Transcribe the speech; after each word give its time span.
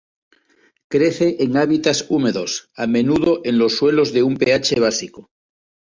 Crece 0.93 1.27
en 1.43 1.57
hábitats 1.57 2.05
húmedos, 2.09 2.71
a 2.75 2.87
menudo 2.87 3.41
en 3.43 3.59
los 3.59 3.77
suelos 3.77 4.11
de 4.13 4.23
un 4.23 4.35
pH 4.35 4.79
básico. 4.79 5.29